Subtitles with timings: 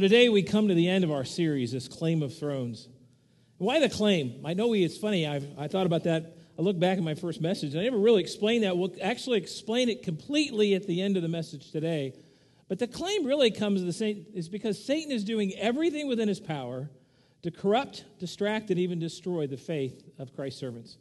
[0.00, 2.88] So today we come to the end of our series, this Claim of Thrones.
[3.58, 4.40] Why the claim?
[4.46, 6.38] I know we, it's funny, I've, I thought about that.
[6.58, 8.78] I look back at my first message, and I never really explained that.
[8.78, 12.14] We'll actually explain it completely at the end of the message today.
[12.66, 16.40] But the claim really comes the same, is because Satan is doing everything within his
[16.40, 16.88] power
[17.42, 20.96] to corrupt, distract, and even destroy the faith of Christ's servants.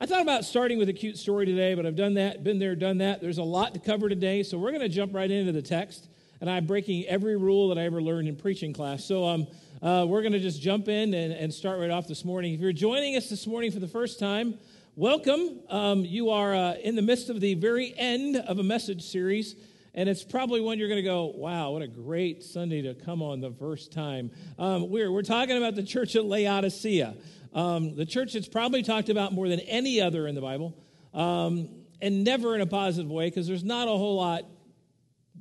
[0.00, 2.76] I thought about starting with a cute story today, but I've done that, been there,
[2.76, 3.20] done that.
[3.20, 6.09] There's a lot to cover today, so we're going to jump right into the text
[6.40, 9.04] and I'm breaking every rule that I ever learned in preaching class.
[9.04, 9.46] So um,
[9.82, 12.54] uh, we're going to just jump in and, and, start right off this morning.
[12.54, 14.58] If you're joining us this morning for the first time,
[14.96, 15.60] welcome.
[15.68, 19.54] Um, you are uh, in the midst of the very end of a message series.
[19.92, 23.22] And it's probably one you're going to go, wow, what a great Sunday to come
[23.22, 24.30] on the first time.
[24.58, 27.16] Um, we're, we're talking about the church at Laodicea,
[27.52, 30.76] um, the church that's probably talked about more than any other in the Bible,
[31.12, 31.68] um,
[32.00, 34.44] and never in a positive way because there's not a whole lot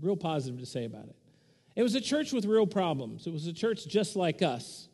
[0.01, 1.15] real positive to say about it.
[1.75, 3.27] It was a church with real problems.
[3.27, 4.87] It was a church just like us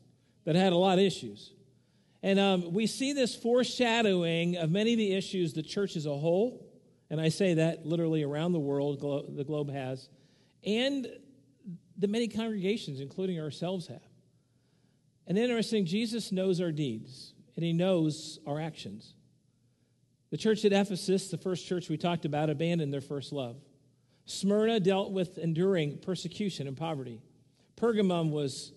[0.43, 1.51] that had a lot of issues.
[2.21, 6.15] And um, we see this foreshadowing of many of the issues the church as a
[6.15, 6.65] whole,
[7.09, 10.09] and I say that literally around the world, glo- the globe has,
[10.63, 11.07] and
[11.97, 14.01] the many congregations, including ourselves, have.
[15.27, 19.13] And interesting, Jesus knows our deeds, and he knows our actions.
[20.31, 23.57] The church at Ephesus, the first church we talked about, abandoned their first love.
[24.25, 27.21] Smyrna dealt with enduring persecution and poverty.
[27.77, 28.71] Pergamum was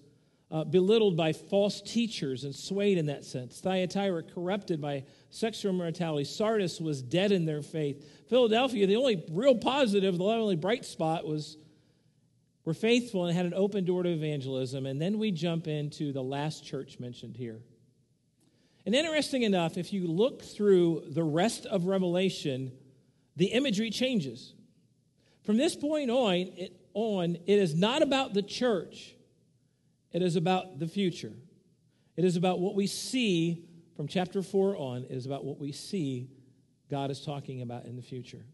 [0.50, 3.60] uh, belittled by false teachers and swayed in that sense.
[3.60, 6.24] Thyatira corrupted by sexual immorality.
[6.24, 8.04] Sardis was dead in their faith.
[8.28, 11.58] Philadelphia, the only real positive, the only bright spot was
[12.64, 14.84] were faithful and had an open door to evangelism.
[14.84, 17.60] And then we jump into the last church mentioned here.
[18.84, 22.72] And interesting enough, if you look through the rest of Revelation,
[23.36, 24.52] the imagery changes.
[25.48, 29.14] From this point on, it, on, it is not about the church,
[30.12, 31.32] it is about the future.
[32.16, 33.64] It is about what we see
[33.96, 36.28] from chapter 4 on, it is about what we see
[36.90, 38.44] God is talking about in the future.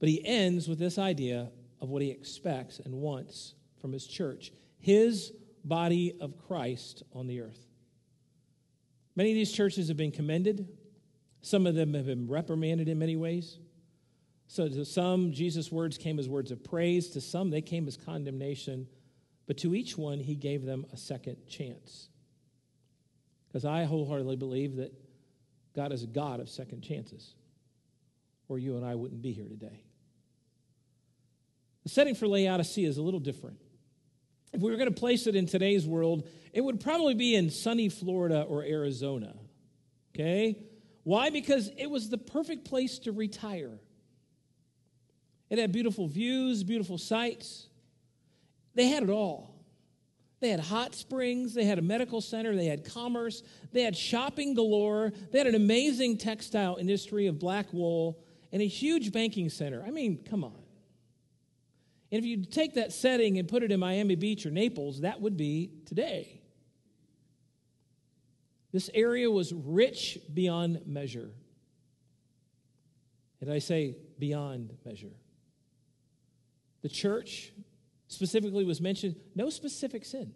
[0.00, 1.48] But he ends with this idea
[1.80, 4.50] of what he expects and wants from his church,
[4.80, 7.68] his body of Christ on the earth.
[9.14, 10.66] Many of these churches have been commended,
[11.40, 13.60] some of them have been reprimanded in many ways.
[14.48, 17.10] So to some, Jesus' words came as words of praise.
[17.10, 18.88] To some, they came as condemnation.
[19.46, 22.08] But to each one, he gave them a second chance.
[23.46, 24.92] Because I wholeheartedly believe that
[25.76, 27.34] God is a God of second chances,
[28.48, 29.84] or you and I wouldn't be here today.
[31.84, 33.58] The setting for Laodicea is a little different.
[34.52, 37.50] If we were going to place it in today's world, it would probably be in
[37.50, 39.34] sunny Florida or Arizona.
[40.14, 40.58] Okay?
[41.04, 41.30] Why?
[41.30, 43.78] Because it was the perfect place to retire.
[45.50, 47.68] It had beautiful views, beautiful sights.
[48.74, 49.54] They had it all.
[50.40, 53.42] They had hot springs, they had a medical center, they had commerce,
[53.72, 58.20] they had shopping galore, they had an amazing textile industry of black wool,
[58.52, 59.82] and a huge banking center.
[59.84, 60.62] I mean, come on.
[62.10, 65.20] And if you take that setting and put it in Miami Beach or Naples, that
[65.20, 66.40] would be today.
[68.72, 71.30] This area was rich beyond measure.
[73.40, 75.12] And I say beyond measure.
[76.82, 77.52] The church
[78.08, 80.32] specifically was mentioned, no specific sin.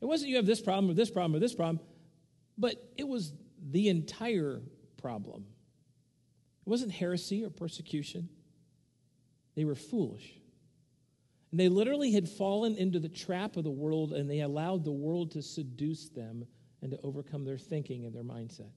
[0.00, 1.84] It wasn't you have this problem or this problem or this problem,
[2.58, 3.32] but it was
[3.70, 4.60] the entire
[5.00, 5.44] problem.
[6.66, 8.28] It wasn't heresy or persecution.
[9.54, 10.34] They were foolish.
[11.50, 14.92] And they literally had fallen into the trap of the world and they allowed the
[14.92, 16.46] world to seduce them
[16.80, 18.70] and to overcome their thinking and their mindset.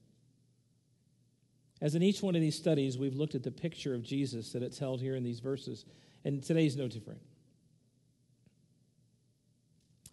[1.80, 4.62] As in each one of these studies, we've looked at the picture of Jesus that
[4.62, 5.84] it's held here in these verses.
[6.26, 7.20] And today's no different.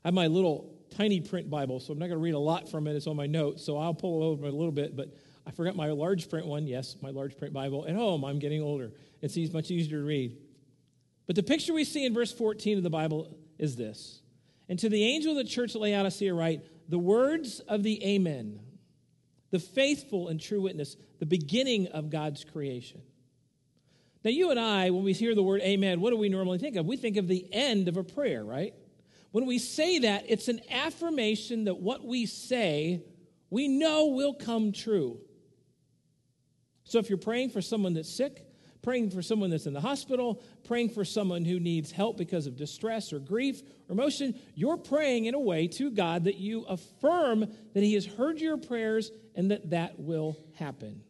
[0.06, 2.69] I have my little tiny print Bible, so I'm not going to read a lot
[2.69, 2.95] from it.
[2.95, 4.95] It's on my notes, so I'll pull over a little bit.
[4.95, 5.18] But
[5.48, 6.68] I forgot my large print one.
[6.68, 7.88] Yes, my large print Bible.
[7.88, 8.92] At home, oh, I'm getting older.
[9.24, 10.38] It's much easier to read.
[11.25, 14.21] But the picture we see in verse 14 of the Bible is this.
[14.69, 18.60] And to the angel of the church at Laodicea write, the words of the Amen,
[19.50, 23.01] the faithful and true witness, the beginning of God's creation.
[24.24, 26.78] Now, you and I, when we hear the word amen, what do we normally think
[26.78, 26.86] of?
[26.86, 28.74] We think of the end of a prayer, right?
[29.31, 33.04] When we say that, it's an affirmation that what we say,
[33.50, 35.20] we know will come true.
[36.86, 38.46] So if you're praying for someone that's sick,
[38.81, 42.56] praying for someone that's in the hospital, praying for someone who needs help because of
[42.56, 47.48] distress or grief or emotion, you're praying in a way to God that you affirm
[47.74, 51.02] that He has heard your prayers and that that will happen,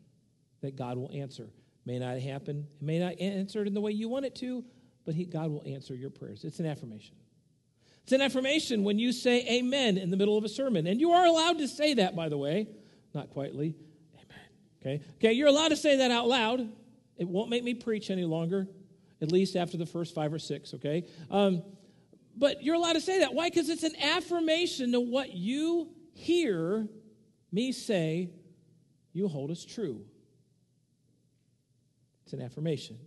[0.61, 1.49] that God will answer.
[1.85, 4.63] May not happen, it may not answer it in the way you want it to,
[5.05, 6.43] but he, God will answer your prayers.
[6.43, 7.15] It's an affirmation.
[8.03, 10.87] It's an affirmation when you say amen in the middle of a sermon.
[10.87, 12.67] And you are allowed to say that, by the way,
[13.13, 13.75] not quietly.
[14.15, 14.45] Amen.
[14.81, 15.03] Okay?
[15.15, 16.69] Okay, you're allowed to say that out loud.
[17.17, 18.67] It won't make me preach any longer,
[19.21, 21.05] at least after the first five or six, okay?
[21.29, 21.63] Um,
[22.35, 23.33] but you're allowed to say that.
[23.33, 23.49] Why?
[23.49, 26.87] Because it's an affirmation to what you hear
[27.51, 28.31] me say,
[29.13, 30.03] you hold as true.
[32.33, 32.97] It's an affirmation.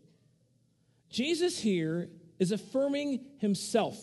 [1.11, 2.09] Jesus here
[2.39, 3.99] is affirming himself.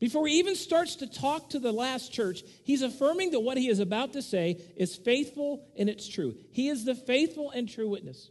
[0.00, 3.68] Before he even starts to talk to the last church, he's affirming that what he
[3.68, 6.34] is about to say is faithful and it's true.
[6.50, 8.28] He is the faithful and true witness.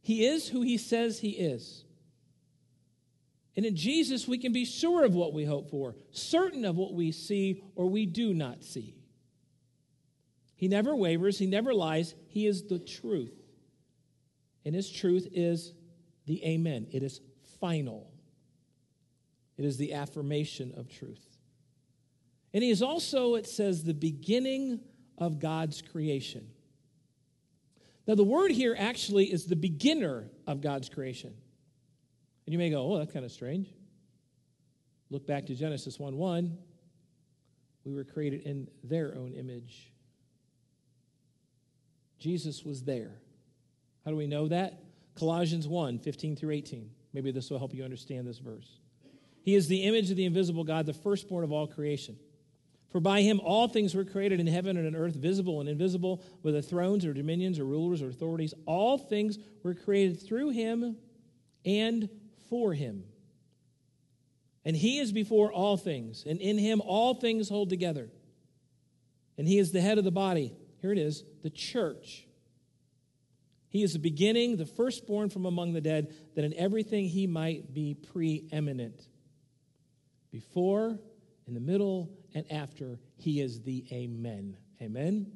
[0.00, 1.84] He is who he says he is.
[3.54, 6.92] And in Jesus, we can be sure of what we hope for, certain of what
[6.92, 8.96] we see or we do not see.
[10.56, 12.16] He never wavers, he never lies.
[12.26, 13.41] He is the truth.
[14.64, 15.72] And his truth is
[16.26, 17.20] the amen, it is
[17.60, 18.08] final.
[19.58, 21.24] It is the affirmation of truth.
[22.54, 24.80] And he is also, it says, the beginning
[25.18, 26.48] of God's creation.
[28.06, 31.32] Now, the word here actually is the beginner of God's creation.
[32.46, 33.68] And you may go, oh, that's kind of strange.
[35.10, 36.58] Look back to Genesis 1 1.
[37.84, 39.92] We were created in their own image.
[42.18, 43.20] Jesus was there.
[44.04, 44.82] How do we know that?
[45.14, 46.90] Colossians 1 15 through 18.
[47.12, 48.78] Maybe this will help you understand this verse.
[49.42, 52.16] He is the image of the invisible God, the firstborn of all creation.
[52.90, 56.22] For by him all things were created in heaven and on earth, visible and invisible,
[56.42, 58.54] whether thrones or dominions or rulers or authorities.
[58.66, 60.96] All things were created through him
[61.64, 62.08] and
[62.50, 63.04] for him.
[64.64, 68.10] And he is before all things, and in him all things hold together.
[69.36, 70.52] And he is the head of the body.
[70.80, 72.26] Here it is the church.
[73.72, 77.72] He is the beginning, the firstborn from among the dead, that in everything he might
[77.72, 79.08] be preeminent.
[80.30, 80.98] Before,
[81.46, 84.58] in the middle, and after, he is the Amen.
[84.82, 85.32] Amen?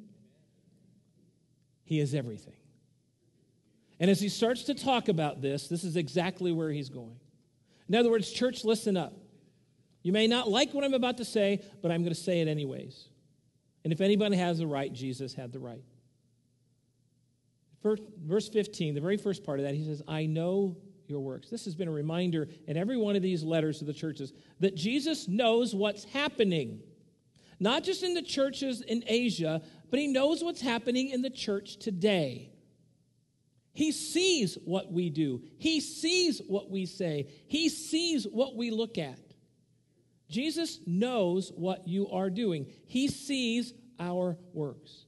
[1.84, 2.56] He is everything.
[3.98, 7.16] And as he starts to talk about this, this is exactly where he's going.
[7.88, 9.14] In other words, church, listen up.
[10.02, 12.48] You may not like what I'm about to say, but I'm going to say it
[12.48, 13.08] anyways.
[13.82, 15.82] And if anybody has the right, Jesus had the right.
[18.24, 21.48] Verse 15, the very first part of that, he says, I know your works.
[21.48, 24.74] This has been a reminder in every one of these letters to the churches that
[24.74, 26.80] Jesus knows what's happening.
[27.60, 31.76] Not just in the churches in Asia, but he knows what's happening in the church
[31.76, 32.50] today.
[33.72, 38.98] He sees what we do, he sees what we say, he sees what we look
[38.98, 39.20] at.
[40.28, 45.05] Jesus knows what you are doing, he sees our works.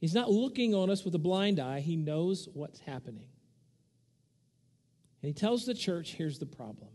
[0.00, 3.26] He's not looking on us with a blind eye, he knows what's happening.
[5.22, 6.88] And he tells the church here's the problem.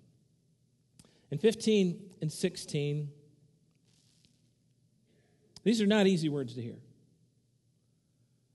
[1.29, 3.09] In 15 and 16,
[5.63, 6.77] these are not easy words to hear.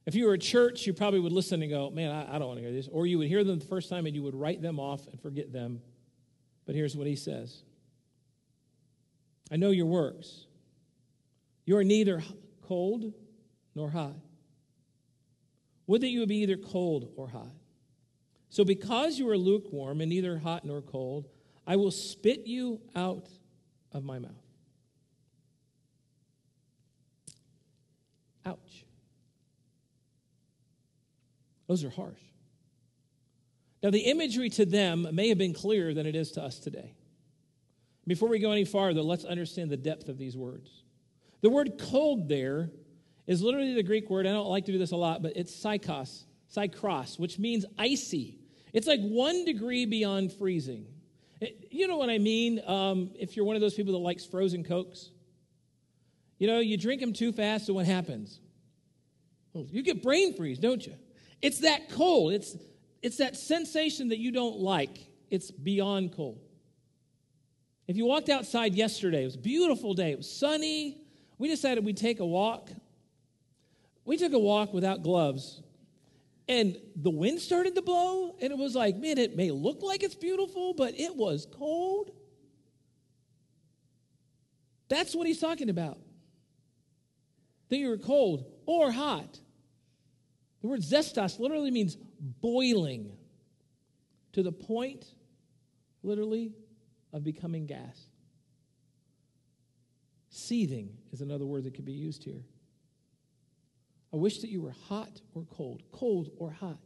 [0.07, 2.49] If you were a church, you probably would listen and go, Man, I, I don't
[2.49, 2.89] want to hear this.
[2.91, 5.21] Or you would hear them the first time and you would write them off and
[5.21, 5.81] forget them.
[6.67, 7.63] But here's what he says
[9.53, 10.47] I know your works.
[11.65, 12.23] You are neither
[12.67, 13.13] cold
[13.75, 14.17] nor hot.
[15.91, 17.51] Would that you would be either cold or hot.
[18.49, 21.27] So, because you are lukewarm and neither hot nor cold,
[21.67, 23.27] I will spit you out
[23.91, 24.31] of my mouth.
[28.47, 28.85] Ouch.
[31.67, 32.23] Those are harsh.
[33.83, 36.95] Now, the imagery to them may have been clearer than it is to us today.
[38.07, 40.71] Before we go any farther, let's understand the depth of these words.
[41.41, 42.71] The word cold there
[43.27, 45.53] is literally the Greek word, I don't like to do this a lot, but it's
[45.53, 48.39] psychos, psychros, which means icy.
[48.73, 50.87] It's like one degree beyond freezing.
[51.71, 52.61] You know what I mean?
[52.67, 55.11] Um, if you're one of those people that likes frozen cokes,
[56.39, 58.41] you know, you drink them too fast, and what happens?
[59.53, 60.95] Well, you get brain freeze, don't you?
[61.43, 62.33] It's that cold.
[62.33, 62.57] It's,
[63.03, 65.07] it's that sensation that you don't like.
[65.31, 66.41] It's beyond cold.
[67.87, 70.99] If you walked outside yesterday, it was a beautiful day, it was sunny.
[71.39, 72.71] We decided we'd take a walk.
[74.11, 75.63] We took a walk without gloves
[76.49, 80.03] and the wind started to blow, and it was like, man, it may look like
[80.03, 82.11] it's beautiful, but it was cold.
[84.89, 86.01] That's what he's talking about.
[87.69, 89.39] That you were cold or hot.
[90.63, 91.97] The word zestos literally means
[92.41, 93.13] boiling
[94.33, 95.07] to the point,
[96.03, 96.51] literally,
[97.13, 98.09] of becoming gas.
[100.31, 102.43] Seething is another word that could be used here.
[104.13, 106.79] I wish that you were hot or cold, cold or hot.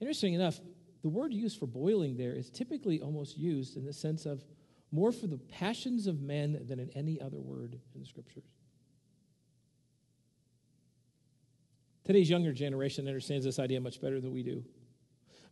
[0.00, 0.60] Interesting enough,
[1.02, 4.44] the word used for boiling there is typically almost used in the sense of
[4.90, 8.44] more for the passions of men than in any other word in the scriptures.
[12.04, 14.62] Today's younger generation understands this idea much better than we do.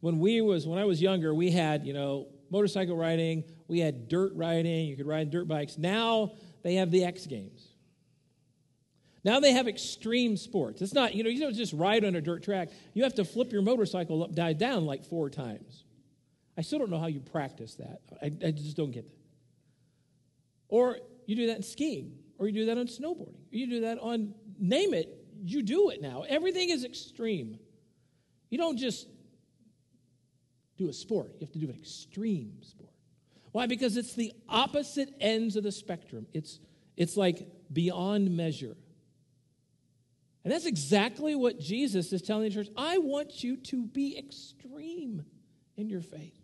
[0.00, 4.08] When we was when I was younger, we had, you know, motorcycle riding, we had
[4.08, 5.78] dirt riding, you could ride dirt bikes.
[5.78, 7.71] Now they have the X Games.
[9.24, 10.82] Now they have extreme sports.
[10.82, 12.70] It's not, you know, you don't just ride on a dirt track.
[12.92, 15.84] You have to flip your motorcycle up, die down like four times.
[16.58, 18.00] I still don't know how you practice that.
[18.20, 19.16] I, I just don't get that.
[20.68, 23.80] Or you do that in skiing, or you do that on snowboarding, or you do
[23.82, 25.08] that on name it,
[25.44, 26.24] you do it now.
[26.28, 27.58] Everything is extreme.
[28.50, 29.06] You don't just
[30.78, 32.90] do a sport, you have to do an extreme sport.
[33.52, 33.66] Why?
[33.66, 36.26] Because it's the opposite ends of the spectrum.
[36.32, 36.58] It's,
[36.96, 38.76] it's like beyond measure.
[40.44, 42.68] And that's exactly what Jesus is telling the church.
[42.76, 45.24] I want you to be extreme
[45.76, 46.36] in your faith.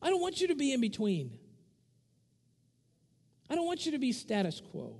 [0.00, 1.38] I don't want you to be in between.
[3.50, 4.96] I don't want you to be status quo.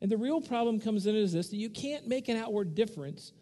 [0.00, 3.32] And the real problem comes in is this that you can't make an outward difference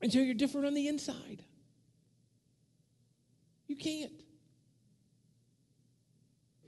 [0.00, 1.44] until you're different on the inside.
[3.66, 4.12] You can't.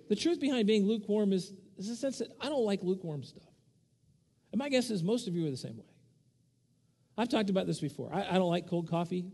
[0.09, 3.50] The truth behind being lukewarm is, is the sense that I don't like lukewarm stuff.
[4.53, 5.85] And my guess is most of you are the same way.
[7.17, 8.13] I've talked about this before.
[8.13, 9.27] I, I don't like cold coffee.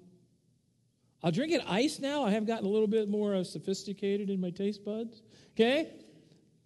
[1.22, 2.24] I'll drink it iced now.
[2.24, 5.22] I have gotten a little bit more sophisticated in my taste buds.
[5.54, 5.90] Okay?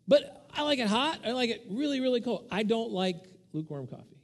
[0.09, 1.21] But I like it hot.
[1.25, 2.49] I like it really, really cold.
[2.50, 3.16] I don't like
[3.52, 4.21] lukewarm coffee.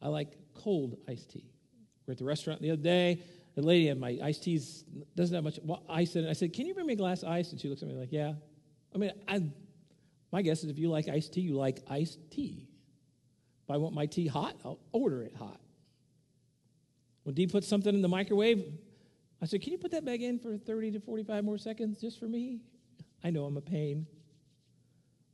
[0.00, 1.50] I like cold iced tea.
[2.06, 3.22] We're at the restaurant the other day.
[3.54, 4.84] The lady had my iced teas
[5.16, 5.58] doesn't have much
[5.88, 6.30] ice in it.
[6.30, 7.94] I said, "Can you bring me a glass of ice?" And she looks at me
[7.94, 8.34] like, "Yeah."
[8.94, 9.42] I mean, I
[10.30, 12.68] my guess is if you like iced tea, you like iced tea.
[13.64, 15.60] If I want my tea hot, I'll order it hot.
[17.22, 18.64] When Dee puts something in the microwave,
[19.42, 22.18] I said, Can you put that back in for 30 to 45 more seconds just
[22.18, 22.60] for me?
[23.22, 24.06] I know I'm a pain,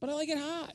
[0.00, 0.74] but I like it hot.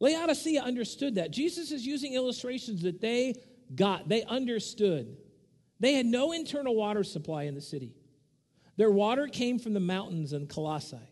[0.00, 1.30] Laodicea understood that.
[1.30, 3.34] Jesus is using illustrations that they
[3.74, 5.16] got, they understood.
[5.78, 7.94] They had no internal water supply in the city.
[8.76, 11.09] Their water came from the mountains in Colossae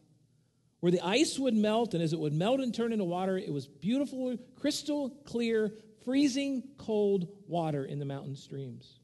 [0.80, 3.52] where the ice would melt, and as it would melt and turn into water, it
[3.52, 5.72] was beautiful, crystal clear,
[6.04, 9.00] freezing cold water in the mountain streams.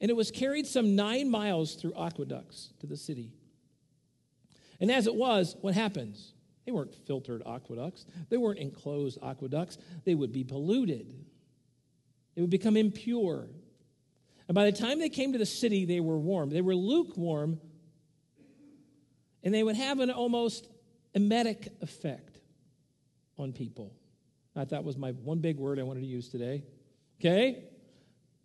[0.00, 3.32] And it was carried some nine miles through aqueducts to the city.
[4.80, 6.34] And as it was, what happens?
[6.66, 9.78] They weren't filtered aqueducts, they weren't enclosed aqueducts.
[10.04, 11.06] They would be polluted,
[12.34, 13.48] they would become impure.
[14.48, 16.50] And by the time they came to the city, they were warm.
[16.50, 17.60] They were lukewarm
[19.46, 20.66] and they would have an almost
[21.14, 22.40] emetic effect
[23.38, 23.94] on people.
[24.56, 26.64] I thought was my one big word I wanted to use today.
[27.20, 27.62] Okay?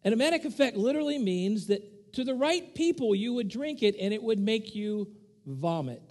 [0.04, 4.14] An emetic effect literally means that to the right people, you would drink it and
[4.14, 5.08] it would make you
[5.48, 6.04] vomit.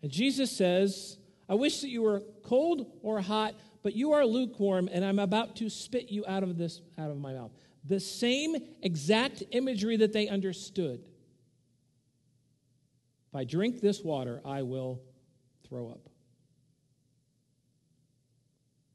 [0.00, 4.88] And Jesus says, I wish that you were cold or hot, but you are lukewarm,
[4.90, 7.50] and I'm about to spit you out of this out of my mouth.
[7.84, 11.04] The same exact imagery that they understood.
[13.30, 15.00] If I drink this water, I will
[15.68, 16.08] throw up.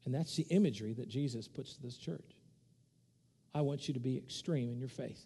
[0.04, 2.36] And that's the imagery that Jesus puts to this church.
[3.54, 5.24] I want you to be extreme in your faith.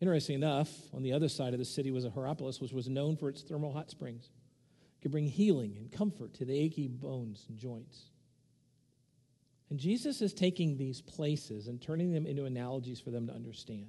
[0.00, 3.16] Interesting enough, on the other side of the city was a Hierapolis, which was known
[3.16, 4.30] for its thermal hot springs.
[4.98, 8.10] It could bring healing and comfort to the achy bones and joints.
[9.70, 13.88] And Jesus is taking these places and turning them into analogies for them to understand.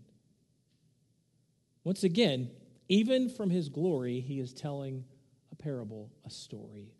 [1.84, 2.50] Once again,
[2.90, 5.04] even from his glory, he is telling
[5.52, 6.92] a parable, a story.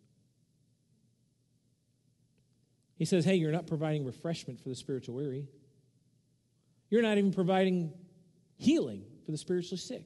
[2.96, 5.48] He says, Hey, you're not providing refreshment for the spiritual weary.
[6.90, 7.94] You're not even providing
[8.58, 10.06] healing for the spiritually sick.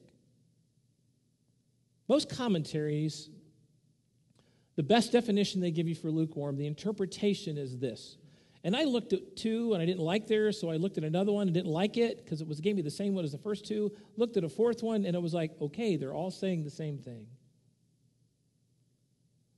[2.08, 3.30] Most commentaries,
[4.76, 8.16] the best definition they give you for lukewarm, the interpretation is this
[8.64, 11.32] and I looked at two and I didn't like theirs, so I looked at another
[11.32, 13.38] one and didn't like it because it was gave me the same one as the
[13.38, 13.90] first two.
[14.16, 16.98] Looked at a fourth one and it was like, okay, they're all saying the same
[16.98, 17.26] thing.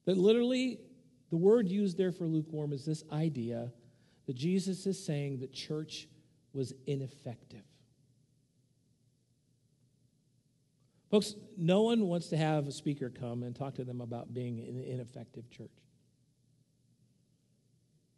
[0.06, 0.80] That literally,
[1.30, 3.72] the word used there for lukewarm is this idea
[4.26, 6.08] that Jesus is saying the church
[6.54, 7.64] was ineffective.
[11.10, 14.58] Folks, no one wants to have a speaker come and talk to them about being
[14.60, 15.83] an ineffective church.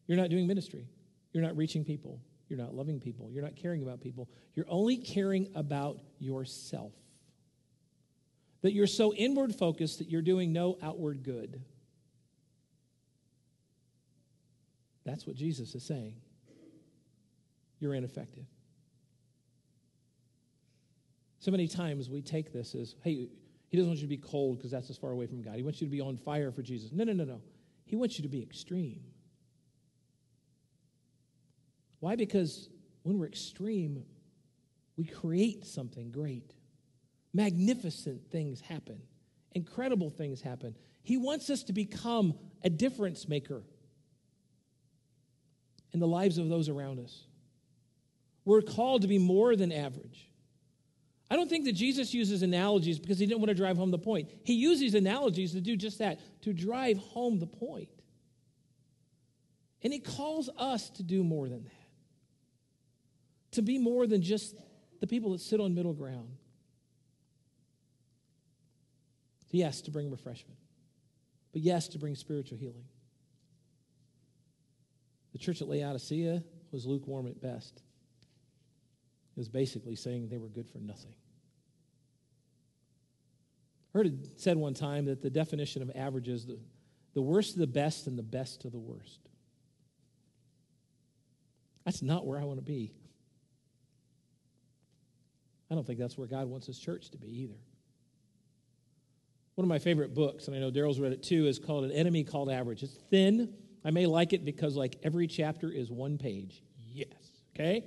[0.07, 0.87] You're not doing ministry.
[1.33, 2.21] You're not reaching people.
[2.49, 3.31] You're not loving people.
[3.33, 4.29] You're not caring about people.
[4.55, 6.93] You're only caring about yourself.
[8.63, 11.61] That you're so inward focused that you're doing no outward good.
[15.05, 16.15] That's what Jesus is saying.
[17.79, 18.47] You're ineffective.
[21.39, 23.29] So many times we take this as, hey,
[23.69, 25.55] he doesn't want you to be cold because that's as far away from God.
[25.57, 26.91] He wants you to be on fire for Jesus.
[26.93, 27.41] No, no, no, no.
[27.85, 29.01] He wants you to be extreme.
[32.07, 32.15] Why?
[32.15, 32.69] Because
[33.03, 34.05] when we're extreme,
[34.97, 36.55] we create something great.
[37.35, 39.03] Magnificent things happen,
[39.57, 40.77] incredible things happen.
[41.03, 43.65] He wants us to become a difference maker
[45.93, 47.27] in the lives of those around us.
[48.45, 50.31] We're called to be more than average.
[51.29, 53.99] I don't think that Jesus uses analogies because he didn't want to drive home the
[53.99, 54.31] point.
[54.45, 57.89] He uses analogies to do just that, to drive home the point.
[59.83, 61.73] And he calls us to do more than that,
[63.53, 64.57] to be more than just
[65.01, 66.29] the people that sit on middle ground.
[69.51, 70.59] Yes, to bring refreshment,
[71.53, 72.85] but yes, to bring spiritual healing.
[75.33, 80.69] The church at Laodicea was lukewarm at best It was basically saying they were good
[80.69, 81.15] for nothing.
[83.95, 86.59] I heard it said one time that the definition of average is the,
[87.15, 89.21] the worst of the best and the best of the worst.
[91.87, 92.93] That's not where I want to be.
[95.71, 97.59] I don't think that's where God wants his church to be either.
[99.57, 101.91] One of my favorite books, and I know Daryl's read it too, is called An
[101.91, 102.83] Enemy Called Average.
[102.83, 103.55] It's thin.
[103.85, 106.63] I may like it because like every chapter is one page.
[106.93, 107.09] Yes.
[107.55, 107.85] Okay?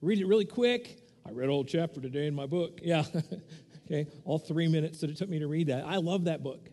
[0.00, 1.02] read it really quick.
[1.26, 2.80] I read a whole chapter today in my book.
[2.82, 3.04] Yeah.
[3.86, 4.06] okay.
[4.24, 5.84] All three minutes that it took me to read that.
[5.84, 6.70] I love that book.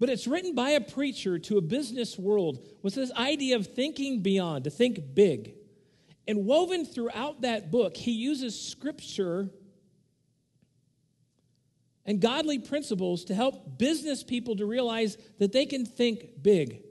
[0.00, 4.22] But it's written by a preacher to a business world with this idea of thinking
[4.22, 5.54] beyond, to think big.
[6.28, 9.48] And woven throughout that book, he uses scripture
[12.04, 16.82] and godly principles to help business people to realize that they can think big,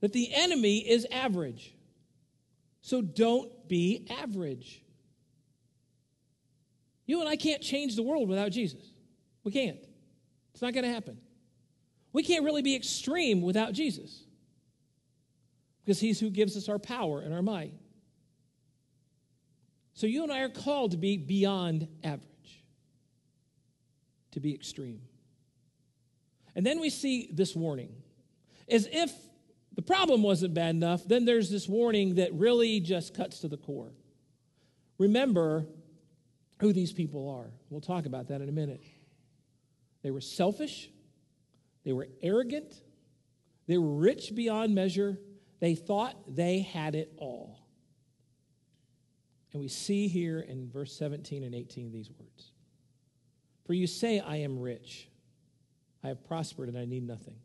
[0.00, 1.74] that the enemy is average.
[2.82, 4.82] So don't be average.
[7.06, 8.84] You and I can't change the world without Jesus.
[9.44, 9.78] We can't.
[10.52, 11.18] It's not going to happen.
[12.12, 14.24] We can't really be extreme without Jesus
[15.82, 17.72] because he's who gives us our power and our might.
[19.94, 22.64] So you and I are called to be beyond average,
[24.32, 25.02] to be extreme.
[26.56, 27.94] And then we see this warning
[28.68, 29.12] as if
[29.74, 33.56] the problem wasn't bad enough, then there's this warning that really just cuts to the
[33.56, 33.92] core.
[34.98, 35.66] Remember
[36.60, 37.50] who these people are.
[37.70, 38.82] We'll talk about that in a minute.
[40.02, 40.90] They were selfish,
[41.84, 42.74] they were arrogant,
[43.66, 45.18] they were rich beyond measure,
[45.60, 47.63] they thought they had it all.
[49.54, 52.50] And we see here in verse 17 and 18 these words?
[53.64, 55.08] For you say, I am rich,
[56.02, 57.36] I have prospered, and I need nothing.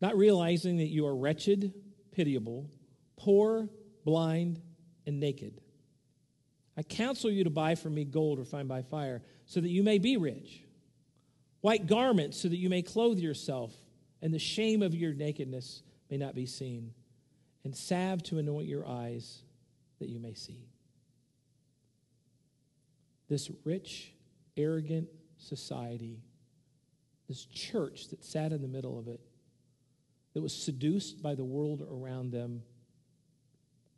[0.00, 1.74] Not realizing that you are wretched,
[2.12, 2.70] pitiable,
[3.16, 3.68] poor,
[4.04, 4.60] blind,
[5.06, 5.60] and naked.
[6.78, 9.98] I counsel you to buy from me gold refined by fire, so that you may
[9.98, 10.62] be rich,
[11.60, 13.74] white garments, so that you may clothe yourself,
[14.22, 16.94] and the shame of your nakedness may not be seen,
[17.64, 19.42] and salve to anoint your eyes,
[19.98, 20.68] that you may see.
[23.28, 24.12] This rich,
[24.56, 26.22] arrogant society,
[27.28, 29.20] this church that sat in the middle of it,
[30.34, 32.62] that was seduced by the world around them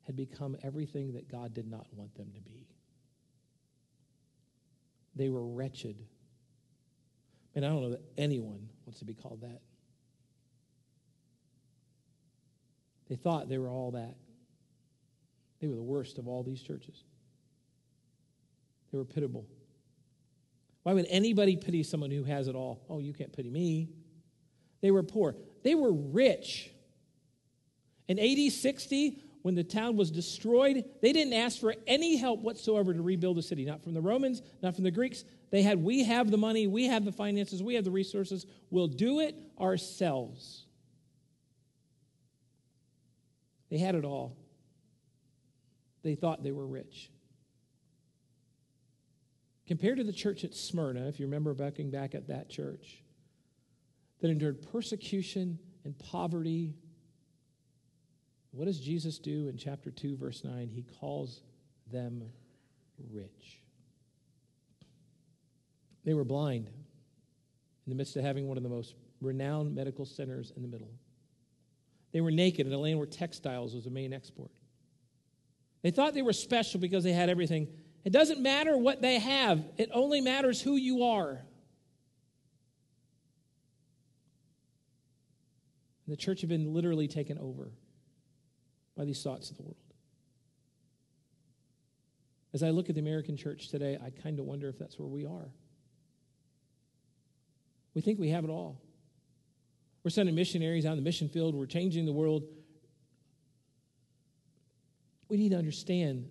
[0.07, 2.67] had become everything that God did not want them to be.
[5.15, 5.97] They were wretched.
[7.55, 9.61] And I don't know that anyone wants to be called that.
[13.09, 14.15] They thought they were all that.
[15.61, 17.05] They were the worst of all these churches.
[18.93, 19.47] They were pitiable.
[20.83, 22.81] Why would anybody pity someone who has it all?
[22.89, 23.91] Oh, you can't pity me.
[24.81, 25.37] They were poor.
[25.63, 26.71] They were rich.
[28.09, 32.93] In AD 60, when the town was destroyed, they didn't ask for any help whatsoever
[32.93, 35.25] to rebuild the city, not from the Romans, not from the Greeks.
[35.51, 38.89] They had, we have the money, we have the finances, we have the resources, we'll
[38.89, 40.65] do it ourselves.
[43.71, 44.37] They had it all.
[46.03, 47.11] They thought they were rich.
[49.67, 53.03] Compared to the church at Smyrna, if you remember backing back at that church,
[54.21, 56.75] that endured persecution and poverty.
[58.51, 60.69] What does Jesus do in chapter 2, verse 9?
[60.69, 61.43] He calls
[61.91, 62.25] them
[63.13, 63.61] rich.
[66.05, 70.53] They were blind in the midst of having one of the most renowned medical centers
[70.57, 70.91] in the middle.
[72.13, 74.51] They were naked in a land where textiles was the main export.
[75.83, 77.69] They thought they were special because they had everything.
[78.05, 81.43] It doesn't matter what they have, it only matters who you are.
[86.09, 87.71] The church had been literally taken over
[88.97, 89.77] by these thoughts of the world.
[92.53, 95.07] As I look at the American church today, I kind of wonder if that's where
[95.09, 95.51] we are.
[97.95, 98.81] We think we have it all.
[100.03, 102.43] We're sending missionaries out in the mission field, we're changing the world.
[105.31, 106.29] We need to understand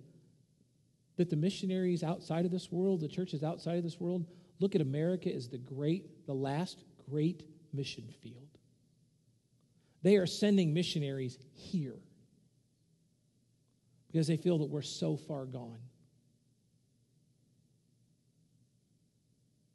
[1.15, 4.25] that the missionaries outside of this world, the churches outside of this world,
[4.59, 8.47] look at America as the great, the last great mission field.
[10.03, 11.99] They are sending missionaries here
[14.11, 15.79] because they feel that we're so far gone.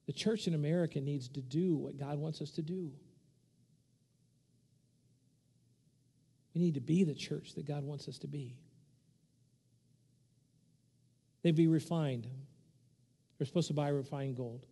[0.07, 2.91] The church in America needs to do what God wants us to do.
[6.55, 8.57] We need to be the church that God wants us to be.
[11.45, 12.27] They'd be refined.
[13.39, 14.67] They're supposed to buy refined gold.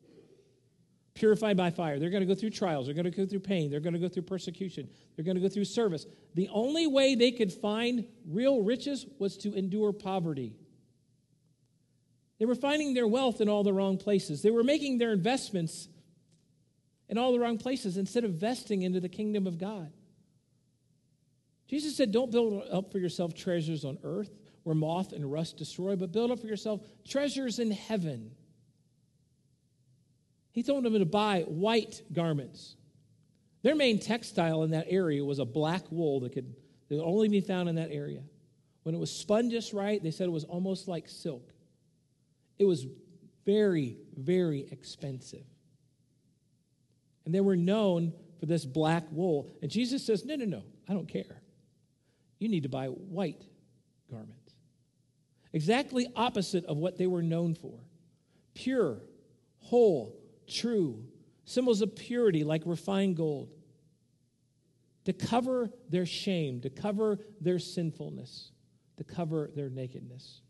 [1.15, 1.99] Purified by fire.
[1.99, 2.87] They're going to go through trials.
[2.87, 3.71] They're going to go through pain.
[3.71, 4.89] They're going to go through persecution.
[5.15, 6.07] They're going to go through service.
[6.35, 10.57] The only way they could find real riches was to endure poverty.
[12.39, 14.41] They were finding their wealth in all the wrong places.
[14.41, 15.89] They were making their investments
[17.11, 19.93] in all the wrong places instead of investing into the kingdom of God.
[21.69, 24.31] Jesus said, Don't build up for yourself treasures on earth
[24.65, 28.31] where moth and rust destroy, but build up for yourself treasures in heaven.
[30.53, 32.77] He told them to buy white garments.
[33.63, 36.55] Their main textile in that area was a black wool that could,
[36.89, 38.23] that could only be found in that area.
[38.83, 41.53] When it was spun just right, they said it was almost like silk.
[42.59, 42.87] It was
[43.47, 45.45] very, very expensive.
[47.25, 49.49] And they were known for this black wool.
[49.63, 51.41] And Jesus says, No, no, no, I don't care.
[52.41, 53.45] You need to buy white
[54.13, 54.55] garments.
[55.53, 57.81] Exactly opposite of what they were known for
[58.55, 58.99] pure,
[59.61, 60.15] whole,
[60.47, 61.03] true,
[61.45, 63.49] symbols of purity like refined gold.
[65.07, 68.53] To cover their shame, to cover their sinfulness,
[68.99, 70.43] to cover their nakedness.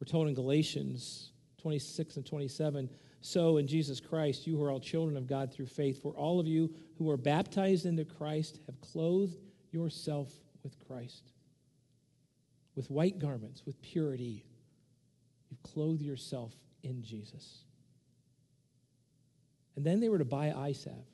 [0.00, 2.90] We're told in Galatians 26 and 27
[3.20, 6.40] So in Jesus Christ, you who are all children of God through faith, for all
[6.40, 9.38] of you who are baptized into Christ have clothed
[9.70, 10.32] yourself
[10.64, 11.30] with Christ.
[12.74, 14.44] With white garments, with purity,
[15.48, 17.64] you've clothed yourself in Jesus.
[19.76, 21.06] And then they were to buy salve.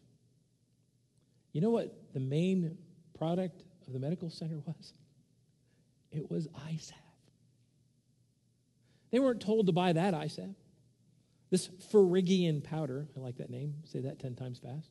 [1.53, 2.79] You know what the main
[3.19, 4.95] product of the medical center was?
[6.13, 7.01] It was salve.
[9.11, 10.55] They weren't told to buy that salve.
[11.51, 14.91] This Phrygian powder, I like that name, say that 10 times fast.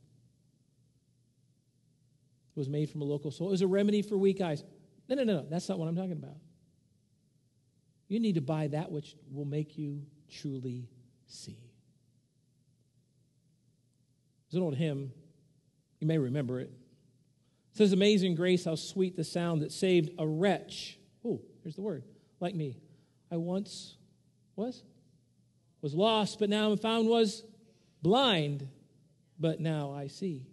[2.56, 3.48] It was made from a local soil.
[3.50, 4.64] It was a remedy for weak eyes.
[5.08, 5.46] No, no, no, no.
[5.50, 6.38] that's not what I'm talking about.
[8.08, 10.90] You need to buy that which will make you truly
[11.28, 11.60] see.
[14.50, 15.12] There's an old hymn,
[16.00, 16.72] you may remember it.
[17.74, 20.98] It says, Amazing grace, how sweet the sound that saved a wretch.
[21.24, 22.04] Oh, here's the word,
[22.40, 22.78] like me.
[23.32, 23.96] I once
[24.56, 24.84] was?
[25.82, 27.44] Was lost, but now I'm found, was
[28.02, 28.68] blind,
[29.40, 30.49] but now I see.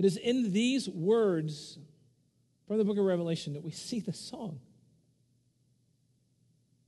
[0.00, 1.78] It is in these words
[2.66, 4.58] from the book of Revelation that we see the song.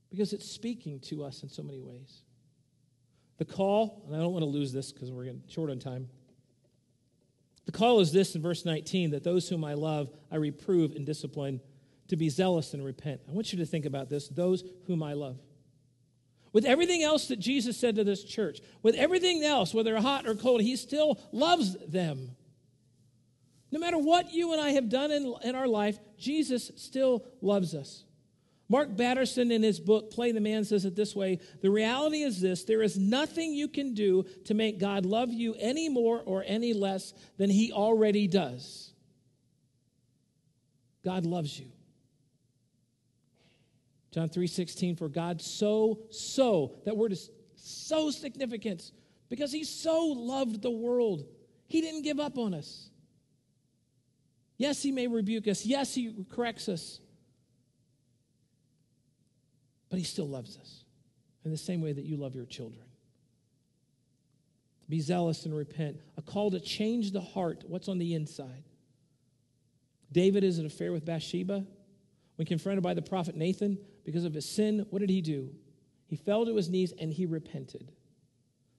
[0.09, 2.23] Because it's speaking to us in so many ways.
[3.37, 6.09] The call, and I don't want to lose this because we're getting short on time.
[7.67, 11.05] The call is this in verse 19 that those whom I love, I reprove and
[11.05, 11.61] discipline
[12.07, 13.21] to be zealous and repent.
[13.29, 15.37] I want you to think about this those whom I love.
[16.51, 20.33] With everything else that Jesus said to this church, with everything else, whether hot or
[20.33, 22.35] cold, he still loves them.
[23.73, 27.73] No matter what you and I have done in, in our life, Jesus still loves
[27.73, 28.03] us.
[28.69, 32.39] Mark Batterson, in his book, Play the Man, says it this way The reality is
[32.39, 36.43] this there is nothing you can do to make God love you any more or
[36.45, 38.93] any less than he already does.
[41.03, 41.71] God loves you.
[44.11, 48.91] John 3:16 for God so so that word is so significant
[49.29, 51.25] because he so loved the world.
[51.65, 52.91] He didn't give up on us.
[54.63, 55.65] Yes, he may rebuke us.
[55.65, 57.01] Yes, he corrects us.
[59.89, 60.85] But he still loves us
[61.43, 62.85] in the same way that you love your children.
[64.87, 65.99] Be zealous and repent.
[66.15, 68.63] A call to change the heart, what's on the inside.
[70.13, 71.65] David is an affair with Bathsheba.
[72.37, 75.49] When confronted by the prophet Nathan, because of his sin, what did he do?
[76.07, 77.91] He fell to his knees and he repented.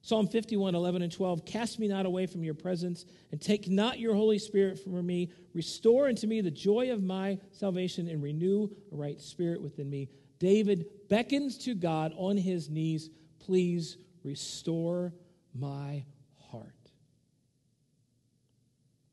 [0.05, 3.97] Psalm 51, 11 and 12 Cast me not away from your presence, and take not
[3.97, 5.31] your Holy Spirit from me.
[5.55, 10.07] Restore unto me the joy of my salvation, and renew a right spirit within me.
[10.37, 15.11] David beckons to God on his knees, Please restore
[15.55, 16.05] my
[16.51, 16.91] heart.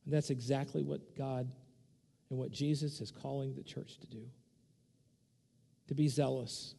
[0.05, 1.50] And that's exactly what God
[2.28, 4.26] and what Jesus is calling the church to do
[5.88, 6.74] to be zealous,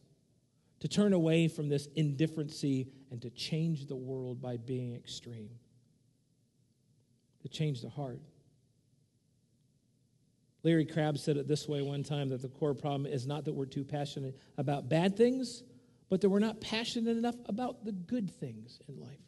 [0.78, 5.50] to turn away from this indifferency, and to change the world by being extreme,
[7.42, 8.18] to change the heart.
[10.64, 13.52] Larry Crabb said it this way one time that the core problem is not that
[13.54, 15.62] we're too passionate about bad things,
[16.08, 19.20] but that we're not passionate enough about the good things in life.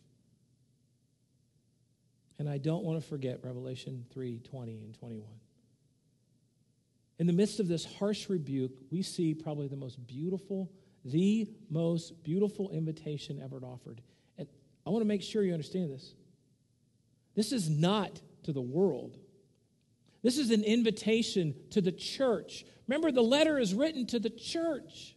[2.40, 5.29] And I don't want to forget Revelation 3 20 and 21.
[7.20, 10.72] In the midst of this harsh rebuke, we see probably the most beautiful,
[11.07, 14.01] the most beautiful invitation ever offered.
[14.38, 14.47] And
[14.87, 16.14] I want to make sure you understand this.
[17.35, 19.16] This is not to the world.
[20.23, 22.64] This is an invitation to the church.
[22.88, 25.14] Remember, the letter is written to the church.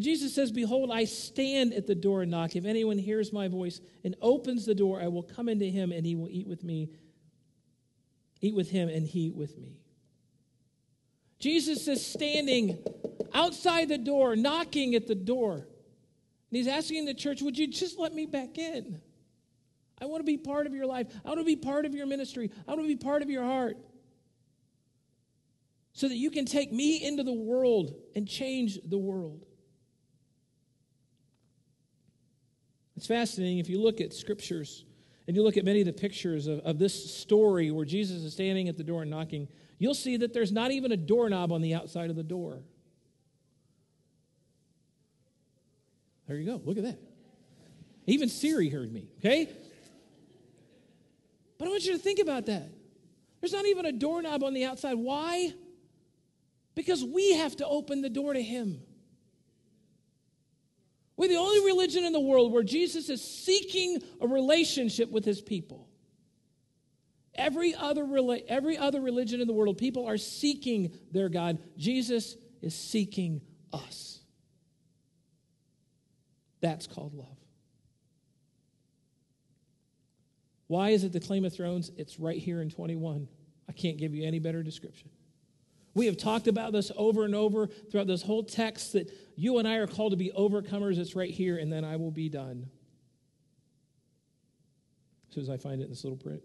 [0.00, 2.54] Jesus says, Behold, I stand at the door and knock.
[2.54, 6.06] If anyone hears my voice and opens the door, I will come into him and
[6.06, 6.90] he will eat with me
[8.40, 9.76] eat with him, and he with me.
[11.38, 12.78] Jesus is standing
[13.32, 15.54] outside the door, knocking at the door.
[15.54, 19.00] And he's asking the church, Would you just let me back in?
[20.00, 21.08] I want to be part of your life.
[21.24, 22.50] I want to be part of your ministry.
[22.66, 23.76] I want to be part of your heart.
[25.92, 29.44] So that you can take me into the world and change the world.
[32.96, 34.84] It's fascinating if you look at scriptures
[35.26, 38.32] and you look at many of the pictures of, of this story where Jesus is
[38.32, 41.60] standing at the door and knocking, you'll see that there's not even a doorknob on
[41.60, 42.60] the outside of the door.
[46.26, 46.60] There you go.
[46.64, 46.98] Look at that.
[48.06, 49.48] Even Siri heard me, okay?
[51.58, 52.70] But I want you to think about that.
[53.40, 54.94] There's not even a doorknob on the outside.
[54.94, 55.52] Why?
[56.74, 58.80] Because we have to open the door to Him.
[61.16, 65.40] We're the only religion in the world where Jesus is seeking a relationship with his
[65.40, 65.87] people.
[67.38, 68.04] Every other,
[68.48, 71.58] every other religion in the world, people are seeking their God.
[71.78, 73.40] Jesus is seeking
[73.72, 74.18] us.
[76.60, 77.38] That's called love.
[80.66, 81.92] Why is it the claim of thrones?
[81.96, 83.28] It's right here in 21.
[83.68, 85.08] I can't give you any better description.
[85.94, 89.68] We have talked about this over and over throughout this whole text that you and
[89.68, 90.98] I are called to be overcomers.
[90.98, 92.68] It's right here, and then I will be done.
[95.28, 96.42] As soon as I find it in this little print.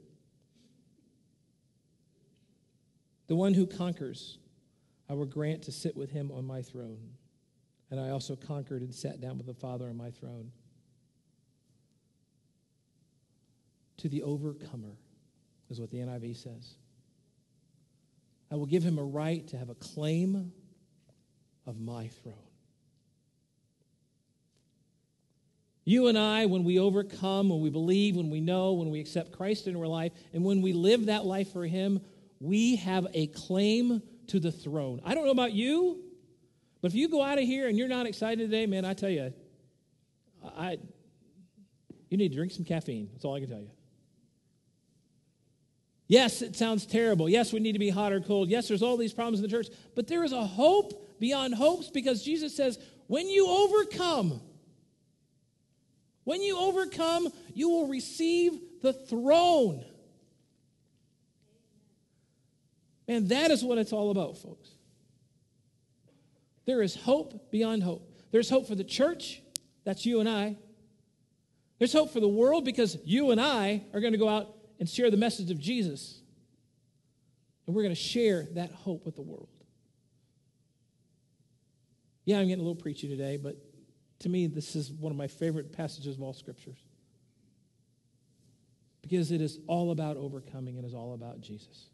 [3.28, 4.38] The one who conquers,
[5.10, 7.00] I will grant to sit with him on my throne.
[7.92, 10.52] And I also conquered and sat down with the Father on my throne.
[13.98, 14.98] To the overcomer,
[15.70, 16.76] is what the NIV says.
[18.52, 20.52] I will give him a right to have a claim
[21.66, 22.36] of my throne.
[25.86, 29.34] You and I, when we overcome, when we believe, when we know, when we accept
[29.34, 32.00] Christ into our life, and when we live that life for Him,
[32.44, 35.00] we have a claim to the throne.
[35.06, 36.04] I don't know about you,
[36.82, 39.10] but if you go out of here and you're not excited today, man, I tell
[39.10, 39.34] you,
[40.44, 40.78] I,
[42.10, 43.08] you need to drink some caffeine.
[43.14, 43.72] That's all I can tell you.
[46.10, 47.30] Yes, it sounds terrible.
[47.30, 48.50] Yes, we need to be hot or cold.
[48.50, 49.68] Yes, there's all these problems in the church.
[49.96, 52.78] But there is a hope beyond hopes because Jesus says,
[53.08, 54.42] when you overcome,
[56.26, 59.86] when you overcome, you will receive the throne.
[63.08, 64.70] Man, that is what it's all about, folks.
[66.66, 68.10] There is hope beyond hope.
[68.32, 69.42] There's hope for the church,
[69.84, 70.58] that's you and I.
[71.80, 74.90] There's hope for the world because you and I are going to go out and
[74.90, 76.22] share the message of Jesus.
[77.66, 79.50] And we're going to share that hope with the world.
[82.26, 83.58] Yeah, I'm getting a little preachy today, but
[84.20, 86.78] to me, this is one of my favorite passages of all scriptures.
[89.02, 91.90] Because it is all about overcoming, it is all about Jesus.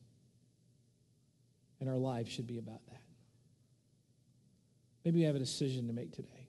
[1.80, 3.02] And our lives should be about that.
[5.06, 6.48] Maybe you have a decision to make today.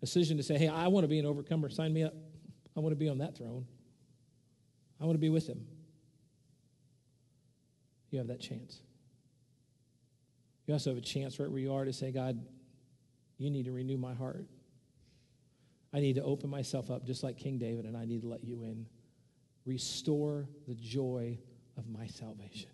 [0.00, 1.68] A decision to say, hey, I want to be an overcomer.
[1.68, 2.14] Sign me up.
[2.76, 3.66] I want to be on that throne.
[5.00, 5.66] I want to be with him.
[8.10, 8.80] You have that chance.
[10.66, 12.40] You also have a chance right where you are to say, God,
[13.38, 14.46] you need to renew my heart.
[15.92, 18.44] I need to open myself up just like King David, and I need to let
[18.44, 18.86] you in.
[19.64, 21.38] Restore the joy
[21.76, 22.70] of my salvation.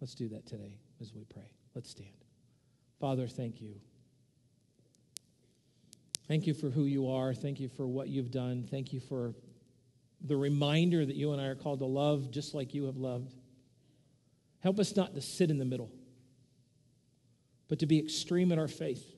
[0.00, 1.50] Let's do that today as we pray.
[1.74, 2.10] Let's stand.
[3.00, 3.74] Father, thank you.
[6.26, 7.32] Thank you for who you are.
[7.32, 8.66] Thank you for what you've done.
[8.70, 9.34] Thank you for
[10.20, 13.34] the reminder that you and I are called to love just like you have loved.
[14.60, 15.90] Help us not to sit in the middle,
[17.68, 19.14] but to be extreme in our faith,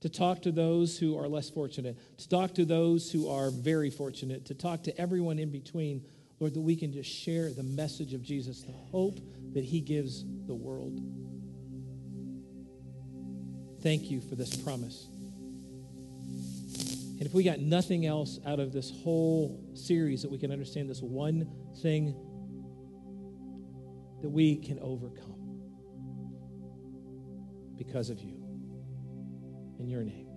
[0.00, 3.90] to talk to those who are less fortunate, to talk to those who are very
[3.90, 6.04] fortunate, to talk to everyone in between,
[6.40, 9.20] Lord, that we can just share the message of Jesus, the hope
[9.52, 10.98] that he gives the world.
[13.82, 15.06] Thank you for this promise.
[17.18, 20.88] And if we got nothing else out of this whole series, that we can understand
[20.88, 21.46] this one
[21.82, 22.14] thing
[24.22, 25.60] that we can overcome
[27.76, 28.36] because of you.
[29.78, 30.29] In your name.